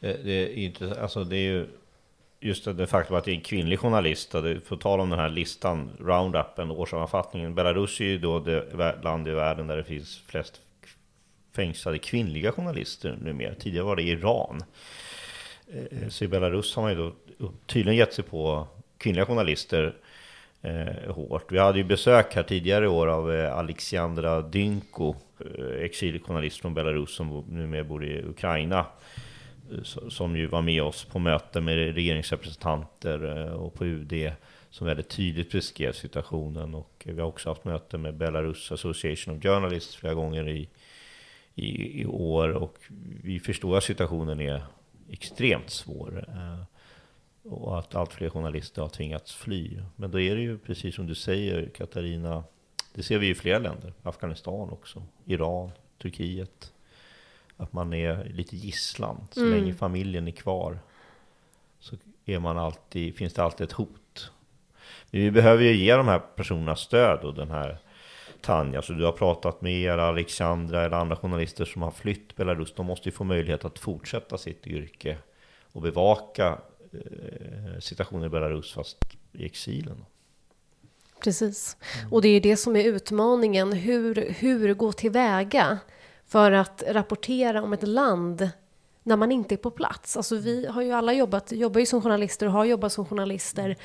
[0.00, 1.68] Det, är inte, alltså det är ju
[2.44, 4.30] just det faktum att det är en kvinnlig journalist.
[4.32, 7.54] För tal om den här listan, Roundupen, årssammanfattningen.
[7.54, 10.60] Belarus är ju då det land i världen där det finns flest
[11.56, 13.54] fängslade kvinnliga journalister numera.
[13.54, 14.64] Tidigare var det Iran.
[15.72, 17.12] Eh, så i Belarus har man ju då
[17.66, 18.66] tydligen gett sig på
[18.98, 19.94] kvinnliga journalister
[20.62, 21.52] eh, hårt.
[21.52, 26.74] Vi hade ju besök här tidigare i år av eh, Alexandra Dynko, eh, exiljournalist från
[26.74, 28.86] Belarus som numera bor i Ukraina.
[30.08, 34.32] Som ju var med oss på möten med regeringsrepresentanter eh, och på UD
[34.70, 36.74] som väldigt tydligt beskrev situationen.
[36.74, 40.68] Och vi har också haft möten med Belarus Association of Journalists flera gånger i
[41.54, 42.78] i, i år och
[43.22, 44.62] vi förstår att situationen är
[45.10, 46.24] extremt svår.
[46.28, 46.62] Eh,
[47.52, 49.80] och att allt fler journalister har tvingats fly.
[49.96, 52.44] Men då är det ju precis som du säger Katarina,
[52.94, 55.70] det ser vi i flera länder, Afghanistan också, Iran,
[56.02, 56.72] Turkiet.
[57.56, 59.52] Att man är lite gisslan, så mm.
[59.52, 60.78] länge familjen är kvar
[61.78, 64.30] så är man alltid, finns det alltid ett hot.
[65.10, 67.78] Men vi behöver ju ge de här personerna stöd och den här
[68.40, 72.74] Tanja, så du har pratat med er, Alexandra eller andra journalister som har flytt Belarus,
[72.74, 75.18] de måste ju få möjlighet att fortsätta sitt yrke
[75.72, 76.58] och bevaka
[76.92, 78.98] eh, situationen i Belarus fast
[79.32, 80.04] i exilen.
[81.24, 81.76] Precis.
[82.10, 85.78] Och det är det som är utmaningen, hur, hur gå tillväga
[86.26, 88.50] för att rapportera om ett land
[89.02, 90.16] när man inte är på plats.
[90.16, 93.76] Alltså vi har ju alla jobbat, jobbar ju som journalister och har jobbat som journalister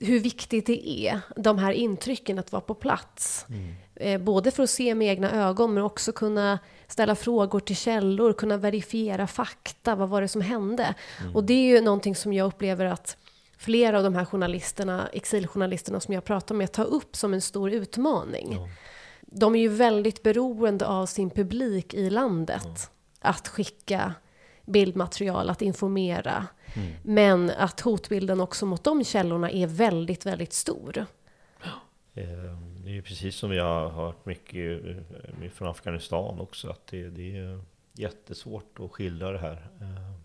[0.00, 3.46] hur viktigt det är, de här intrycken, att vara på plats.
[3.48, 3.74] Mm.
[3.94, 8.32] Eh, både för att se med egna ögon, men också kunna ställa frågor till källor,
[8.32, 9.94] kunna verifiera fakta.
[9.94, 10.94] Vad var det som hände?
[11.20, 11.36] Mm.
[11.36, 13.16] Och det är ju någonting som jag upplever att
[13.58, 17.70] flera av de här journalisterna, exiljournalisterna som jag pratar med, tar upp som en stor
[17.70, 18.52] utmaning.
[18.52, 18.68] Ja.
[19.30, 22.62] De är ju väldigt beroende av sin publik i landet.
[22.64, 23.28] Ja.
[23.28, 24.14] Att skicka
[24.64, 26.46] bildmaterial, att informera.
[26.74, 26.92] Mm.
[27.02, 31.06] Men att hotbilden också mot de källorna är väldigt, väldigt stor.
[32.14, 37.08] Ehm, det är precis som jag har hört mycket eh, från Afghanistan också, att det,
[37.08, 37.60] det är
[37.92, 39.68] jättesvårt att skildra det här.
[39.80, 40.20] Ehm,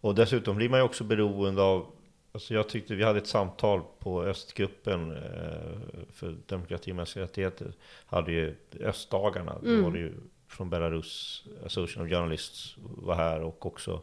[0.00, 1.86] och dessutom blir man ju också beroende av
[2.32, 7.72] Alltså jag tyckte vi hade ett samtal på östgruppen eh, för demokrati och mänskliga rättigheter.
[8.06, 9.52] Hade ju östdagarna.
[9.62, 9.76] Mm.
[9.76, 10.12] Då var det ju
[10.48, 14.02] från Belarus Association of Journalists var här och också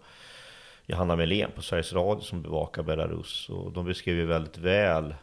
[0.85, 3.49] Johanna Melén på Sveriges Radio som bevakar Belarus.
[3.49, 5.15] Och de beskrev ju väldigt väl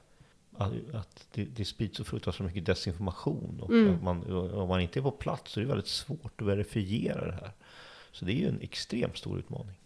[0.56, 3.60] att, att det, det sprids så fruktansvärt mycket desinformation.
[3.62, 4.04] Och mm.
[4.04, 7.32] man, om man inte är på plats så är det väldigt svårt att verifiera det
[7.32, 7.50] här.
[8.12, 9.76] Så det är ju en extremt stor utmaning.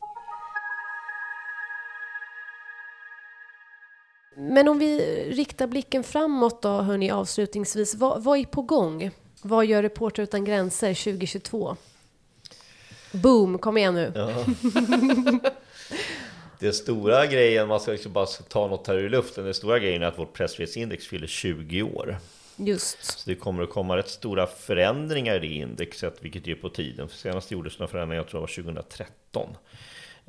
[4.36, 4.98] Men om vi
[5.30, 7.94] riktar blicken framåt då, hörni, avslutningsvis.
[7.94, 9.10] Vad, vad är på gång?
[9.42, 11.76] Vad gör Reporter utan gränser 2022?
[13.12, 14.12] Boom, kom igen nu.
[14.14, 14.44] Ja.
[16.58, 20.02] Det stora grejen, man ska liksom bara ta något här ur luften, den stora grejen
[20.02, 22.18] är att vårt pressfrihetsindex fyller 20 år.
[22.56, 23.04] Just.
[23.04, 27.08] Så det kommer att komma rätt stora förändringar i indexet, vilket är på tiden.
[27.08, 29.56] För senast gjordes några förändringar, jag tror det var 2013.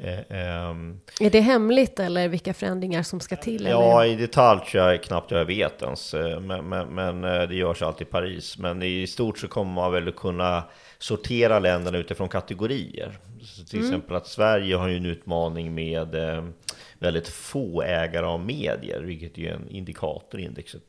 [0.03, 3.65] Eh, ehm, Är det hemligt eller vilka förändringar som ska till?
[3.65, 4.13] Ja, eller?
[4.13, 6.13] i detalj tror jag knappt jag vet ens.
[6.13, 8.57] Eh, Men, men, men eh, det görs alltid i Paris.
[8.57, 10.63] Men i stort så kommer man väl kunna
[10.99, 13.19] sortera länderna utifrån kategorier.
[13.43, 16.15] Så till exempel att Sverige har ju en utmaning med
[16.99, 20.83] väldigt få ägare av medier, vilket är en indikator i indexet.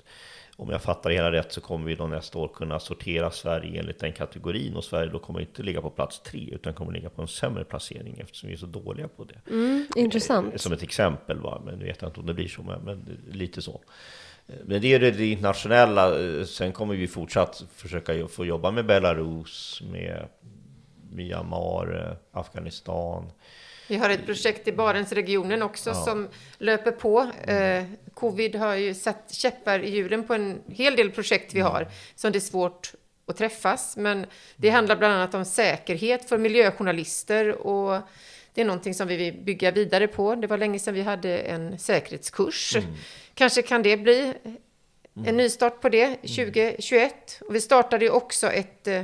[0.63, 3.81] Om jag fattar det hela rätt så kommer vi då nästa år kunna sortera Sverige
[3.81, 7.11] enligt den kategorin och Sverige då kommer inte ligga på plats tre utan kommer ligga
[7.11, 9.51] på en sämre placering eftersom vi är så dåliga på det.
[9.51, 10.53] Mm, intressant.
[10.55, 11.63] Eh, Som ett exempel, va?
[11.65, 13.81] men nu vet jag inte om det blir så, men, men lite så.
[14.49, 16.21] Eh, Men det är det, internationella.
[16.25, 20.29] Eh, Sen kommer vi fortsatt försöka få jobba med Belarus, med
[21.11, 23.31] Myanmar, Afghanistan.
[23.93, 26.29] Vi har ett projekt i Barentsregionen också som
[26.59, 27.31] löper på.
[27.45, 27.85] Eh,
[28.15, 32.33] covid har ju satt käppar i hjulen på en hel del projekt vi har som
[32.33, 32.93] det är svårt
[33.27, 33.97] att träffas.
[33.97, 34.27] Men
[34.57, 38.01] det handlar bland annat om säkerhet för miljöjournalister och
[38.55, 40.35] det är någonting som vi vill bygga vidare på.
[40.35, 42.77] Det var länge sedan vi hade en säkerhetskurs.
[43.35, 44.35] Kanske kan det bli
[45.27, 47.41] en nystart på det 2021.
[47.49, 49.03] Och vi startade ju också ett eh,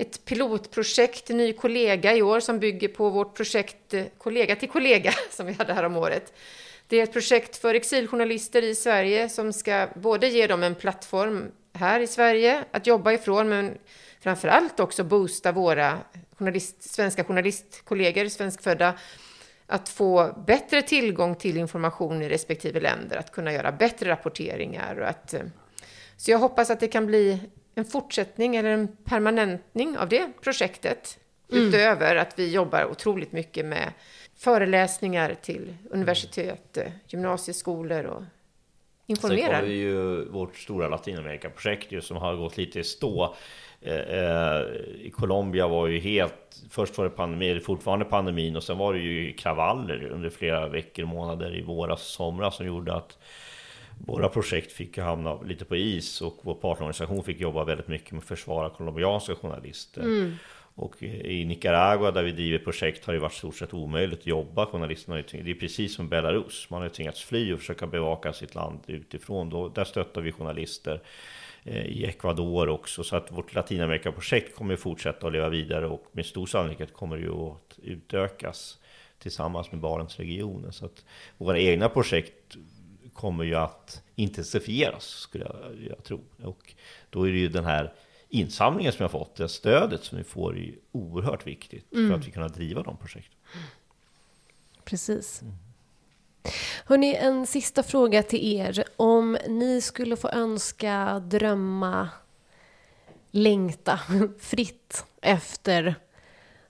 [0.00, 5.12] ett pilotprojekt, Ny kollega i år, som bygger på vårt projekt eh, Kollega till kollega
[5.30, 6.32] som vi hade här om året.
[6.86, 11.52] Det är ett projekt för exiljournalister i Sverige som ska både ge dem en plattform
[11.72, 13.78] här i Sverige att jobba ifrån, men
[14.20, 15.98] framför allt också boosta våra
[16.38, 18.94] journalist, svenska journalistkollegor, svenskfödda,
[19.66, 25.08] att få bättre tillgång till information i respektive länder, att kunna göra bättre rapporteringar och
[25.08, 25.40] att eh,
[26.16, 27.40] så jag hoppas att det kan bli
[27.80, 31.18] en fortsättning eller en permanentning av det projektet.
[31.48, 33.92] Utöver att vi jobbar otroligt mycket med
[34.36, 38.26] föreläsningar till universitet, eh, gymnasieskolor och Sen
[39.06, 39.54] informerar.
[39.54, 43.34] har vi ju vårt stora Latinamerika-projekt ju som har gått lite i stå.
[43.80, 44.62] Eh, eh,
[45.00, 48.94] I Colombia var ju helt, först var det pandemi, eller fortfarande pandemin och sen var
[48.94, 53.18] det ju kravaller under flera veckor, månader i våras, somras som gjorde att
[54.06, 58.12] våra projekt fick ju hamna lite på is och vår partnerorganisation fick jobba väldigt mycket
[58.12, 60.02] med att försvara colombianska journalister.
[60.74, 64.66] Och i Nicaragua där vi driver projekt har det varit stort sett omöjligt att jobba.
[64.66, 66.70] Journalisterna har ju tving- det är precis som Belarus.
[66.70, 69.50] Man har ju tvingats fly och försöka bevaka sitt land utifrån.
[69.50, 71.00] Då, där stöttar vi journalister.
[71.64, 73.04] Eh, I Ecuador också.
[73.04, 77.16] Så att vårt Latinamerika-projekt kommer att fortsätta att leva vidare och med stor sannolikhet kommer
[77.16, 78.78] det ju att utökas
[79.18, 80.72] tillsammans med Barentsregionen.
[80.72, 81.04] Så att
[81.38, 82.56] våra egna projekt
[83.12, 86.20] kommer ju att intensifieras skulle jag, jag tro.
[86.42, 86.74] Och
[87.10, 87.94] då är det ju den här
[88.28, 92.26] insamlingen som jag fått, det stödet som vi får är ju oerhört viktigt för att
[92.26, 93.38] vi kunna driva de projekten.
[94.84, 95.42] Precis.
[96.84, 98.84] Hörni, en sista fråga till er.
[98.96, 102.08] Om ni skulle få önska, drömma,
[103.30, 104.00] längta
[104.38, 105.94] fritt efter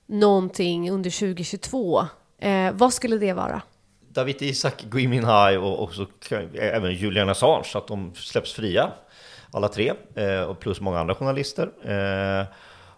[0.07, 2.07] någonting under 2022,
[2.39, 3.63] eh, vad skulle det vara?
[4.13, 6.07] David Isak, Gui Minhai och, och så,
[6.55, 8.93] även Julian Assange, så att de släpps fria
[9.53, 11.71] alla tre, eh, och plus många andra journalister.
[11.85, 12.47] Eh,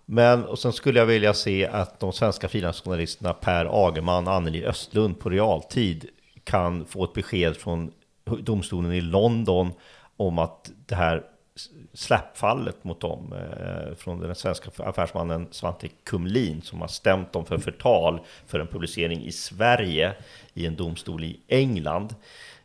[0.05, 4.65] men och sen skulle jag vilja se att de svenska frilansjournalisterna Per Agerman och Anneli
[4.65, 6.09] Östlund på realtid
[6.45, 7.93] kan få ett besked från
[8.41, 9.73] domstolen i London
[10.17, 11.23] om att det här
[11.95, 17.59] släppfallet mot dem eh, från den svenska affärsmannen Svante Kumlin som har stämt dem för
[17.59, 20.15] förtal för en publicering i Sverige
[20.55, 22.15] i en domstol i England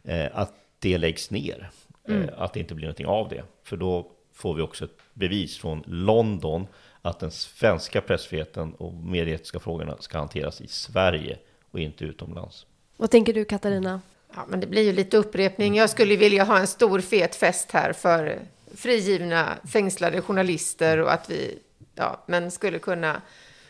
[0.03, 1.69] eh, att det läggs ner.
[2.07, 3.43] Eh, att det inte blir någonting av det.
[3.63, 6.67] För då får vi också ett bevis från London
[7.01, 11.37] att den svenska pressfriheten och medieetiska frågorna ska hanteras i Sverige
[11.71, 12.65] och inte utomlands.
[12.97, 14.01] Vad tänker du Katarina?
[14.35, 15.75] Ja, men det blir ju lite upprepning.
[15.75, 18.39] Jag skulle vilja ha en stor fet fest här för
[18.75, 21.59] frigivna fängslade journalister och att vi
[21.95, 23.21] ja, men skulle kunna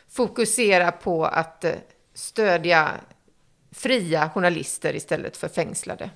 [0.09, 1.73] fokusera på att eh,
[2.13, 2.91] stödja
[3.71, 6.09] fria journalister istället för fängslade.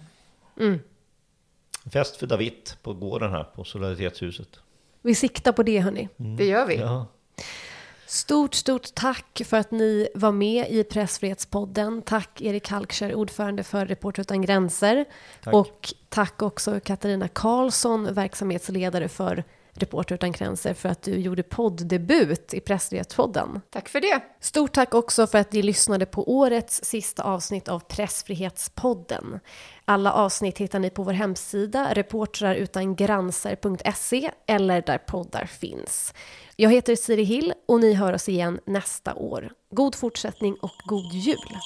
[1.93, 4.59] Fest för David på gården här på Solidaritetshuset.
[5.01, 6.09] Vi siktar på det hörni.
[6.37, 6.75] Det gör vi.
[6.75, 7.07] Ja.
[8.11, 12.01] Stort, stort tack för att ni var med i Pressfrihetspodden.
[12.01, 15.05] Tack Erik Halkscher, ordförande för Reporter utan gränser.
[15.43, 15.53] Tack.
[15.53, 19.43] Och tack också Katarina Karlsson, verksamhetsledare för
[19.73, 23.61] Reporter utan gränser, för att du gjorde podddebut i Pressfrihetspodden.
[23.69, 24.21] Tack för det.
[24.39, 29.39] Stort tack också för att ni lyssnade på årets sista avsnitt av Pressfrihetspodden.
[29.85, 36.13] Alla avsnitt hittar ni på vår hemsida reportrarutangranser.se eller där poddar finns.
[36.55, 39.51] Jag heter Siri Hill och ni hör oss igen nästa år.
[39.71, 41.57] God fortsättning och god jul!